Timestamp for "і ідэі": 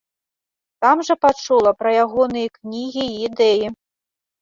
3.11-3.65